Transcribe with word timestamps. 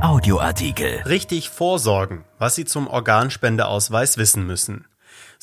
Audioartikel. 0.00 1.02
Richtig 1.04 1.50
vorsorgen, 1.50 2.24
was 2.38 2.54
Sie 2.54 2.64
zum 2.64 2.86
Organspendeausweis 2.86 4.16
wissen 4.16 4.46
müssen. 4.46 4.86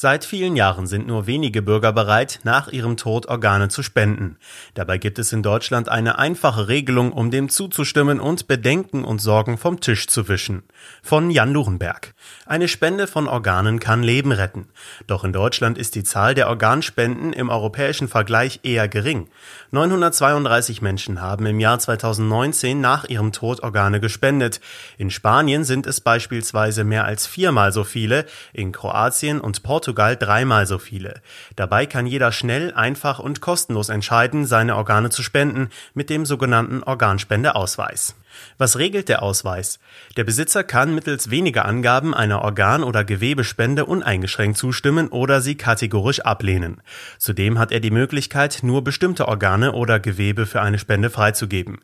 Seit 0.02 0.26
vielen 0.26 0.56
Jahren 0.56 0.88
sind 0.88 1.06
nur 1.06 1.28
wenige 1.28 1.62
Bürger 1.62 1.94
bereit, 1.94 2.40
nach 2.42 2.70
ihrem 2.70 2.98
Tod 2.98 3.28
Organe 3.28 3.70
zu 3.70 3.84
spenden. 3.84 4.38
Dabei 4.74 4.98
gibt 4.98 5.20
es 5.20 5.32
in 5.32 5.44
Deutschland 5.44 5.90
eine 5.90 6.18
einfache 6.18 6.68
Regelung, 6.68 7.12
um 7.12 7.30
dem 7.30 7.50
zuzustimmen 7.50 8.20
und 8.20 8.48
Bedenken 8.48 9.04
und 9.04 9.22
Sorgen 9.22 9.60
vom 9.60 9.80
Tisch 9.80 10.08
zu 10.08 10.28
wischen. 10.28 10.64
Von 11.04 11.30
Jan 11.30 11.54
Lurenberg. 11.54 12.16
Eine 12.48 12.68
Spende 12.68 13.06
von 13.06 13.28
Organen 13.28 13.80
kann 13.80 14.02
Leben 14.02 14.32
retten. 14.32 14.70
Doch 15.06 15.24
in 15.24 15.34
Deutschland 15.34 15.78
ist 15.78 15.94
die 15.94 16.04
Zahl 16.04 16.34
der 16.34 16.50
Organspenden 16.50 17.32
im 17.32 17.50
europäischen 17.52 18.08
Vergleich 18.08 18.62
eher 18.64 18.88
gering. 18.88 19.28
932 19.70 20.82
Menschen 20.82 21.22
haben 21.22 21.46
im 21.46 21.60
Jahr 21.60 21.78
2019 21.78 22.82
nach 22.82 23.08
ihrem 23.08 23.34
Tod 23.34 23.62
Organe 23.62 24.00
gespendet. 24.00 24.62
In 24.98 25.12
Spanien 25.12 25.64
sind 25.64 25.86
es 25.86 26.02
beispielsweise 26.02 26.86
mehr 26.86 27.06
als 27.06 27.28
viermal 27.28 27.72
so 27.72 27.84
viele, 27.84 28.26
in 28.52 28.72
Kroatien 28.72 29.40
und 29.40 29.62
Portugal 29.62 29.91
Portugal 29.92 30.16
dreimal 30.16 30.66
so 30.68 30.78
viele. 30.78 31.22
Dabei 31.58 31.86
kann 31.86 32.06
jeder 32.06 32.32
schnell, 32.32 32.74
einfach 32.74 33.20
und 33.20 33.42
kostenlos 33.42 33.90
entscheiden, 33.90 34.46
seine 34.46 34.78
Organe 34.78 35.10
zu 35.10 35.22
spenden 35.22 35.70
mit 35.94 36.10
dem 36.10 36.26
sogenannten 36.26 36.82
Organspendeausweis. 36.82 38.16
Was 38.58 38.78
regelt 38.78 39.10
der 39.10 39.24
Ausweis? 39.24 39.80
Der 40.18 40.24
Besitzer 40.24 40.64
kann 40.64 40.94
mittels 40.96 41.30
weniger 41.30 41.66
Angaben 41.66 42.14
einer 42.14 42.42
Organ- 42.42 42.84
oder 42.84 43.04
Gewebespende 43.04 43.86
uneingeschränkt 43.86 44.58
zustimmen 44.58 45.08
oder 45.08 45.42
sie 45.42 45.56
kategorisch 45.56 46.22
ablehnen. 46.22 46.82
Zudem 47.18 47.60
hat 47.60 47.72
er 47.72 47.80
die 47.80 47.92
Möglichkeit, 47.92 48.60
nur 48.64 48.84
bestimmte 48.84 49.28
Organe 49.28 49.74
oder 49.74 50.00
Gewebe 50.00 50.46
für 50.46 50.62
eine 50.62 50.80
Spende 50.80 51.10
freizugeben. 51.10 51.80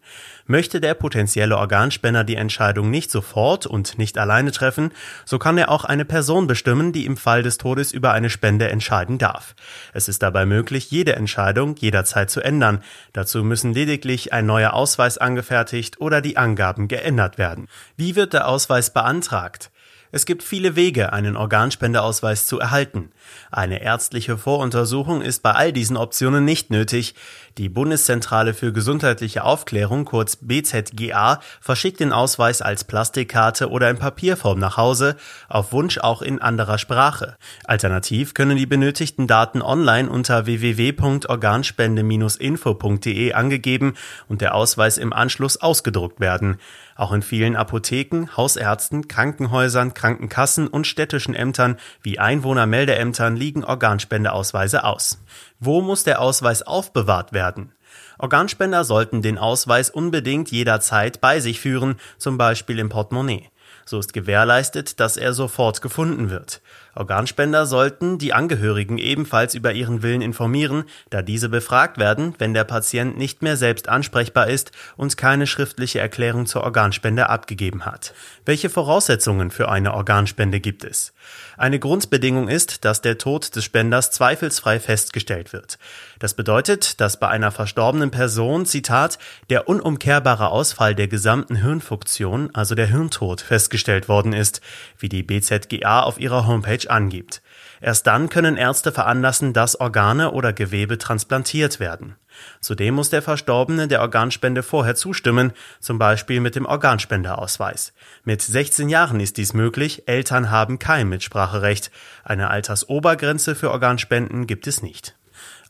Möchte 0.45 0.79
der 0.79 0.93
potenzielle 0.93 1.57
Organspender 1.57 2.23
die 2.23 2.35
Entscheidung 2.35 2.89
nicht 2.89 3.11
sofort 3.11 3.65
und 3.65 3.97
nicht 3.97 4.17
alleine 4.17 4.51
treffen, 4.51 4.91
so 5.25 5.39
kann 5.39 5.57
er 5.57 5.69
auch 5.69 5.83
eine 5.83 6.05
Person 6.05 6.47
bestimmen, 6.47 6.93
die 6.93 7.05
im 7.05 7.17
Fall 7.17 7.43
des 7.43 7.57
Todes 7.57 7.91
über 7.91 8.13
eine 8.13 8.29
Spende 8.29 8.69
entscheiden 8.69 9.17
darf. 9.17 9.55
Es 9.93 10.07
ist 10.07 10.23
dabei 10.23 10.45
möglich, 10.45 10.89
jede 10.89 11.15
Entscheidung 11.17 11.75
jederzeit 11.75 12.29
zu 12.29 12.39
ändern. 12.39 12.81
Dazu 13.11 13.43
müssen 13.43 13.73
lediglich 13.73 14.31
ein 14.31 14.45
neuer 14.45 14.73
Ausweis 14.73 15.17
angefertigt 15.17 15.99
oder 15.99 16.21
die 16.21 16.36
Angaben 16.37 16.87
geändert 16.87 17.37
werden. 17.37 17.67
Wie 17.95 18.15
wird 18.15 18.33
der 18.33 18.47
Ausweis 18.47 18.93
beantragt? 18.93 19.71
Es 20.11 20.25
gibt 20.25 20.43
viele 20.43 20.75
Wege, 20.75 21.11
einen 21.11 21.35
Organspendeausweis 21.35 22.45
zu 22.47 22.59
erhalten. 22.59 23.11
Eine 23.51 23.81
ärztliche 23.81 24.37
Voruntersuchung 24.37 25.21
ist 25.21 25.43
bei 25.43 25.51
all 25.51 25.73
diesen 25.73 25.97
Optionen 25.97 26.45
nicht 26.45 26.69
nötig. 26.69 27.15
Die 27.57 27.67
Bundeszentrale 27.69 28.53
für 28.53 28.71
gesundheitliche 28.71 29.43
Aufklärung, 29.43 30.05
kurz 30.05 30.37
BZGA, 30.37 31.41
verschickt 31.59 31.99
den 31.99 32.13
Ausweis 32.13 32.61
als 32.61 32.85
Plastikkarte 32.85 33.69
oder 33.69 33.89
in 33.89 33.97
Papierform 33.97 34.59
nach 34.59 34.77
Hause, 34.77 35.17
auf 35.49 35.73
Wunsch 35.73 35.97
auch 35.97 36.21
in 36.21 36.41
anderer 36.41 36.77
Sprache. 36.77 37.35
Alternativ 37.65 38.33
können 38.33 38.57
die 38.57 38.65
benötigten 38.65 39.27
Daten 39.27 39.61
online 39.61 40.09
unter 40.09 40.45
www.organspende-info.de 40.45 43.33
angegeben 43.33 43.95
und 44.29 44.39
der 44.41 44.55
Ausweis 44.55 44.97
im 44.97 45.11
Anschluss 45.11 45.57
ausgedruckt 45.57 46.19
werden. 46.19 46.59
Auch 46.97 47.11
in 47.11 47.21
vielen 47.21 47.55
Apotheken, 47.55 48.35
Hausärzten, 48.35 49.07
Krankenhäusern, 49.07 49.93
Krankenkassen 49.93 50.67
und 50.67 50.87
städtischen 50.87 51.35
Ämtern 51.35 51.77
wie 52.01 52.17
Einwohnermeldeämtern 52.17 53.35
liegen 53.35 53.63
Organspendeausweise 53.63 54.83
aus. 54.83 55.23
Wo 55.59 55.81
muss 55.81 56.03
der 56.03 56.19
Ausweis 56.19 56.63
aufbewahrt 56.63 57.33
werden? 57.33 57.71
Organspender 58.17 58.83
sollten 58.83 59.21
den 59.21 59.37
Ausweis 59.37 59.91
unbedingt 59.91 60.49
jederzeit 60.49 61.21
bei 61.21 61.39
sich 61.39 61.59
führen, 61.59 61.99
zum 62.17 62.39
Beispiel 62.39 62.79
im 62.79 62.89
Portemonnaie. 62.89 63.51
So 63.85 63.99
ist 63.99 64.11
gewährleistet, 64.11 64.99
dass 64.99 65.17
er 65.17 65.33
sofort 65.33 65.83
gefunden 65.83 66.31
wird. 66.31 66.61
Organspender 66.97 67.65
sollten 67.65 68.17
die 68.17 68.33
Angehörigen 68.33 68.97
ebenfalls 68.97 69.53
über 69.53 69.73
ihren 69.73 70.01
Willen 70.01 70.21
informieren, 70.21 70.83
da 71.09 71.21
diese 71.21 71.49
befragt 71.49 71.97
werden, 71.97 72.33
wenn 72.39 72.53
der 72.53 72.63
Patient 72.63 73.17
nicht 73.17 73.41
mehr 73.41 73.57
selbst 73.57 73.87
ansprechbar 73.89 74.47
ist 74.47 74.71
und 74.95 75.17
keine 75.17 75.47
schriftliche 75.47 75.99
Erklärung 75.99 76.45
zur 76.45 76.63
Organspende 76.63 77.29
abgegeben 77.29 77.85
hat. 77.85 78.13
Welche 78.45 78.69
Voraussetzungen 78.69 79.51
für 79.51 79.69
eine 79.69 79.93
Organspende 79.93 80.59
gibt 80.59 80.83
es? 80.83 81.13
Eine 81.57 81.79
Grundbedingung 81.79 82.47
ist, 82.47 82.85
dass 82.85 83.01
der 83.01 83.17
Tod 83.17 83.55
des 83.55 83.63
Spenders 83.63 84.11
zweifelsfrei 84.11 84.79
festgestellt 84.79 85.53
wird. 85.53 85.79
Das 86.19 86.33
bedeutet, 86.33 86.99
dass 87.01 87.19
bei 87.19 87.27
einer 87.27 87.51
verstorbenen 87.51 88.11
Person, 88.11 88.65
Zitat, 88.65 89.17
der 89.49 89.67
unumkehrbare 89.67 90.49
Ausfall 90.49 90.95
der 90.95 91.07
gesamten 91.07 91.55
Hirnfunktion, 91.55 92.51
also 92.53 92.75
der 92.75 92.87
Hirntod, 92.87 93.41
festgestellt 93.41 94.07
worden 94.07 94.33
ist, 94.33 94.61
wie 94.99 95.09
die 95.09 95.23
BZGA 95.23 96.01
auf 96.01 96.19
ihrer 96.19 96.47
Homepage 96.47 96.86
angibt. 96.89 97.41
Erst 97.81 98.07
dann 98.07 98.29
können 98.29 98.57
Ärzte 98.57 98.91
veranlassen, 98.91 99.53
dass 99.53 99.79
Organe 99.79 100.31
oder 100.31 100.53
Gewebe 100.53 100.97
transplantiert 100.97 101.79
werden. 101.79 102.15
Zudem 102.61 102.95
muss 102.95 103.09
der 103.09 103.21
Verstorbene 103.21 103.87
der 103.87 104.01
Organspende 104.01 104.63
vorher 104.63 104.95
zustimmen, 104.95 105.53
zum 105.79 105.97
Beispiel 105.97 106.39
mit 106.39 106.55
dem 106.55 106.65
Organspendeausweis. 106.65 107.93
Mit 108.23 108.41
16 108.41 108.89
Jahren 108.89 109.19
ist 109.19 109.37
dies 109.37 109.53
möglich, 109.53 110.07
Eltern 110.07 110.51
haben 110.51 110.79
kein 110.79 111.09
Mitspracherecht. 111.09 111.91
Eine 112.23 112.49
Altersobergrenze 112.49 113.55
für 113.55 113.71
Organspenden 113.71 114.47
gibt 114.47 114.67
es 114.67 114.81
nicht. 114.81 115.15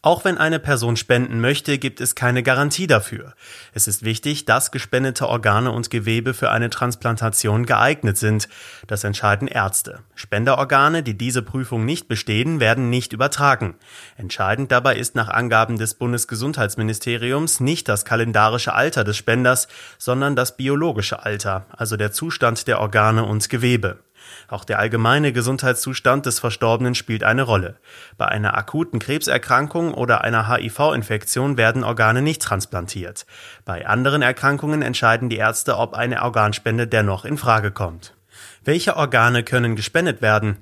Auch 0.03 0.23
wenn 0.23 0.37
eine 0.37 0.59
Person 0.59 0.95
spenden 0.95 1.41
möchte, 1.41 1.77
gibt 1.79 2.01
es 2.01 2.15
keine 2.15 2.43
Garantie 2.43 2.87
dafür. 2.87 3.33
Es 3.73 3.87
ist 3.87 4.03
wichtig, 4.03 4.45
dass 4.45 4.71
gespendete 4.71 5.27
Organe 5.27 5.71
und 5.71 5.89
Gewebe 5.89 6.33
für 6.33 6.51
eine 6.51 6.69
Transplantation 6.69 7.65
geeignet 7.65 8.17
sind. 8.17 8.47
Das 8.85 9.03
entscheiden 9.03 9.47
Ärzte. 9.47 9.99
Spenderorgane, 10.15 11.03
die 11.03 11.17
diese 11.17 11.41
Prüfung 11.41 11.83
nicht 11.83 12.07
bestehen, 12.07 12.59
werden 12.59 12.89
nicht 12.89 13.11
übertragen. 13.11 13.75
Entscheidend 14.15 14.71
dabei 14.71 14.95
ist 14.95 15.15
nach 15.15 15.29
Angaben 15.29 15.77
des 15.77 15.95
Bundesgesundheitsministeriums 15.95 17.59
nicht 17.59 17.89
das 17.89 18.05
kalendarische 18.05 18.73
Alter 18.73 19.03
des 19.03 19.17
Spenders, 19.17 19.67
sondern 19.97 20.35
das 20.35 20.55
biologische 20.55 21.25
Alter, 21.25 21.65
also 21.75 21.97
der 21.97 22.11
Zustand 22.11 22.67
der 22.67 22.79
Organe 22.79 23.25
und 23.25 23.49
Gewebe. 23.49 23.99
Auch 24.47 24.63
der 24.63 24.79
allgemeine 24.79 25.33
Gesundheitszustand 25.33 26.25
des 26.25 26.39
Verstorbenen 26.39 26.95
spielt 26.95 27.23
eine 27.23 27.43
Rolle. 27.43 27.77
Bei 28.17 28.27
einer 28.27 28.57
akuten 28.57 28.99
Krebserkrankung 28.99 29.93
oder 29.93 30.21
einer 30.21 30.47
HIV-Infektion 30.49 31.57
werden 31.57 31.83
Organe 31.83 32.21
nicht 32.21 32.41
transplantiert. 32.41 33.25
Bei 33.65 33.87
anderen 33.87 34.21
Erkrankungen 34.21 34.81
entscheiden 34.81 35.29
die 35.29 35.37
Ärzte, 35.37 35.77
ob 35.77 35.93
eine 35.93 36.21
Organspende 36.21 36.87
dennoch 36.87 37.25
in 37.25 37.37
Frage 37.37 37.71
kommt. 37.71 38.13
Welche 38.63 38.97
Organe 38.97 39.43
können 39.43 39.75
gespendet 39.75 40.21
werden? 40.21 40.57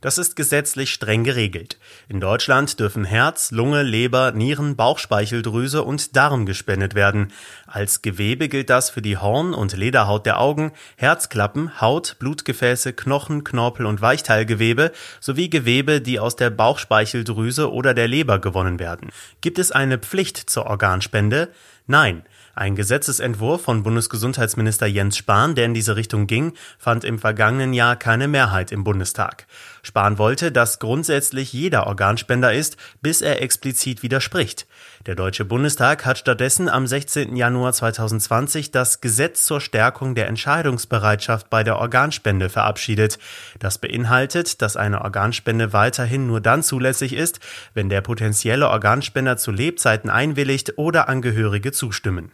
Das 0.00 0.16
ist 0.16 0.34
gesetzlich 0.34 0.94
streng 0.94 1.24
geregelt. 1.24 1.78
In 2.08 2.20
Deutschland 2.20 2.80
dürfen 2.80 3.04
Herz, 3.04 3.50
Lunge, 3.50 3.82
Leber, 3.82 4.32
Nieren, 4.32 4.74
Bauchspeicheldrüse 4.74 5.82
und 5.82 6.16
Darm 6.16 6.46
gespendet 6.46 6.94
werden. 6.94 7.32
Als 7.66 8.00
Gewebe 8.00 8.48
gilt 8.48 8.70
das 8.70 8.88
für 8.88 9.02
die 9.02 9.18
Horn- 9.18 9.52
und 9.52 9.76
Lederhaut 9.76 10.24
der 10.24 10.40
Augen, 10.40 10.72
Herzklappen, 10.96 11.82
Haut, 11.82 12.16
Blutgefäße, 12.18 12.94
Knochen, 12.94 13.44
Knorpel 13.44 13.84
und 13.84 14.00
Weichteilgewebe 14.00 14.92
sowie 15.20 15.50
Gewebe, 15.50 16.00
die 16.00 16.18
aus 16.18 16.34
der 16.34 16.48
Bauchspeicheldrüse 16.48 17.70
oder 17.70 17.92
der 17.92 18.08
Leber 18.08 18.38
gewonnen 18.38 18.78
werden. 18.78 19.10
Gibt 19.42 19.58
es 19.58 19.70
eine 19.70 19.98
Pflicht 19.98 20.38
zur 20.38 20.64
Organspende? 20.64 21.50
Nein. 21.86 22.22
Ein 22.60 22.76
Gesetzesentwurf 22.76 23.62
von 23.62 23.82
Bundesgesundheitsminister 23.82 24.84
Jens 24.84 25.16
Spahn, 25.16 25.54
der 25.54 25.64
in 25.64 25.72
diese 25.72 25.96
Richtung 25.96 26.26
ging, 26.26 26.52
fand 26.78 27.04
im 27.04 27.18
vergangenen 27.18 27.72
Jahr 27.72 27.96
keine 27.96 28.28
Mehrheit 28.28 28.70
im 28.70 28.84
Bundestag. 28.84 29.46
Spahn 29.82 30.18
wollte, 30.18 30.52
dass 30.52 30.78
grundsätzlich 30.78 31.54
jeder 31.54 31.86
Organspender 31.86 32.52
ist, 32.52 32.76
bis 33.00 33.22
er 33.22 33.40
explizit 33.40 34.02
widerspricht. 34.02 34.66
Der 35.06 35.14
Deutsche 35.14 35.46
Bundestag 35.46 36.04
hat 36.04 36.18
stattdessen 36.18 36.68
am 36.68 36.86
16. 36.86 37.34
Januar 37.34 37.72
2020 37.72 38.70
das 38.70 39.00
Gesetz 39.00 39.46
zur 39.46 39.62
Stärkung 39.62 40.14
der 40.14 40.28
Entscheidungsbereitschaft 40.28 41.48
bei 41.48 41.64
der 41.64 41.78
Organspende 41.78 42.50
verabschiedet. 42.50 43.18
Das 43.58 43.78
beinhaltet, 43.78 44.60
dass 44.60 44.76
eine 44.76 45.00
Organspende 45.00 45.72
weiterhin 45.72 46.26
nur 46.26 46.42
dann 46.42 46.62
zulässig 46.62 47.14
ist, 47.14 47.40
wenn 47.72 47.88
der 47.88 48.02
potenzielle 48.02 48.68
Organspender 48.68 49.38
zu 49.38 49.50
Lebzeiten 49.50 50.10
einwilligt 50.10 50.74
oder 50.76 51.08
Angehörige 51.08 51.72
zustimmen. 51.72 52.32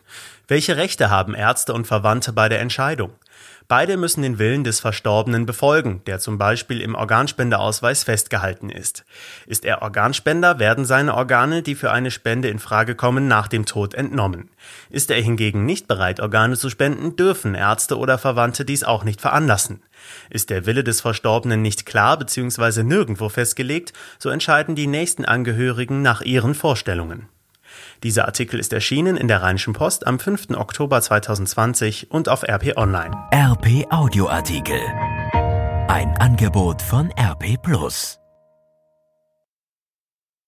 Welche 0.49 0.77
Rechte 0.77 1.11
haben 1.11 1.35
Ärzte 1.35 1.73
und 1.73 1.87
Verwandte 1.87 2.33
bei 2.33 2.49
der 2.49 2.61
Entscheidung? 2.61 3.13
Beide 3.69 3.97
müssen 3.97 4.23
den 4.23 4.39
Willen 4.39 4.63
des 4.63 4.79
Verstorbenen 4.79 5.45
befolgen, 5.45 6.01
der 6.07 6.21
zum 6.21 6.39
Beispiel 6.39 6.81
im 6.81 6.95
Organspendeausweis 6.95 8.05
festgehalten 8.05 8.71
ist. 8.71 9.05
Ist 9.47 9.65
er 9.65 9.83
Organspender, 9.83 10.61
werden 10.61 10.85
seine 10.85 11.15
Organe, 11.15 11.63
die 11.63 11.75
für 11.75 11.91
eine 11.91 12.13
Spende 12.13 12.49
in 12.49 12.61
Frage 12.61 12.95
kommen, 12.95 13.27
nach 13.27 13.49
dem 13.49 13.67
Tod 13.67 13.95
entnommen. 13.95 14.51
Ist 14.89 15.11
er 15.11 15.21
hingegen 15.21 15.67
nicht 15.67 15.89
bereit, 15.89 16.21
Organe 16.21 16.57
zu 16.57 16.71
spenden, 16.71 17.17
dürfen 17.17 17.57
Ärzte 17.57 17.99
oder 17.99 18.19
Verwandte 18.19 18.65
dies 18.65 18.85
auch 18.85 19.03
nicht 19.03 19.21
veranlassen. 19.21 19.83
Ist 20.31 20.51
der 20.51 20.65
Wille 20.67 20.85
des 20.85 21.01
Verstorbenen 21.01 21.61
nicht 21.61 21.87
klar 21.87 22.17
bzw. 22.21 22.85
nirgendwo 22.85 23.29
festgelegt, 23.29 23.93
so 24.21 24.31
entscheiden 24.31 24.77
die 24.77 24.87
nächsten 24.87 25.25
Angehörigen 25.25 26.03
nach 26.03 26.21
ihren 26.21 26.55
Vorstellungen. 26.55 27.29
Dieser 28.03 28.27
Artikel 28.27 28.61
ist 28.61 28.73
erschienen 28.73 29.17
in 29.17 29.29
der 29.29 29.43
Rheinischen 29.43 29.73
Post 29.73 30.07
am 30.07 30.19
5. 30.19 30.51
Oktober 30.57 31.01
2020 31.01 32.11
und 32.11 32.29
auf 32.29 32.43
RP 32.43 32.77
Online. 32.77 33.17
RP 33.33 33.87
Audioartikel. 33.91 34.81
Ein 35.89 36.17
Angebot 36.19 36.83
von 36.83 37.11
RP 37.19 37.61
Plus. 37.63 38.19